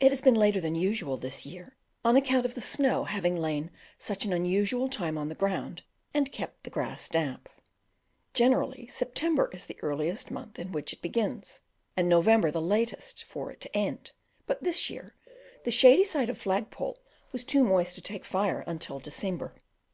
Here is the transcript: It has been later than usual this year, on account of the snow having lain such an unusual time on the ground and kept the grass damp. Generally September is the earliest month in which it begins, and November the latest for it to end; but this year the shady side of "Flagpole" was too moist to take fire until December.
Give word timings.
It 0.00 0.08
has 0.10 0.22
been 0.22 0.36
later 0.36 0.58
than 0.58 0.74
usual 0.74 1.18
this 1.18 1.44
year, 1.44 1.76
on 2.02 2.16
account 2.16 2.46
of 2.46 2.54
the 2.54 2.62
snow 2.62 3.04
having 3.04 3.36
lain 3.36 3.70
such 3.98 4.24
an 4.24 4.32
unusual 4.32 4.88
time 4.88 5.18
on 5.18 5.28
the 5.28 5.34
ground 5.34 5.82
and 6.14 6.32
kept 6.32 6.64
the 6.64 6.70
grass 6.70 7.10
damp. 7.10 7.46
Generally 8.32 8.86
September 8.86 9.50
is 9.52 9.66
the 9.66 9.76
earliest 9.82 10.30
month 10.30 10.58
in 10.58 10.72
which 10.72 10.94
it 10.94 11.02
begins, 11.02 11.60
and 11.94 12.08
November 12.08 12.50
the 12.50 12.62
latest 12.62 13.24
for 13.24 13.50
it 13.52 13.60
to 13.60 13.76
end; 13.76 14.12
but 14.46 14.62
this 14.64 14.88
year 14.88 15.14
the 15.64 15.70
shady 15.70 16.04
side 16.04 16.30
of 16.30 16.38
"Flagpole" 16.40 16.98
was 17.30 17.44
too 17.44 17.62
moist 17.62 17.94
to 17.96 18.00
take 18.00 18.24
fire 18.24 18.64
until 18.66 18.98
December. 18.98 19.60